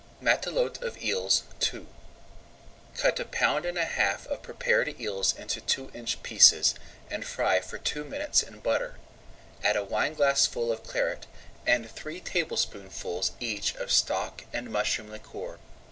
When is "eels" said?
0.99-1.43, 4.99-5.31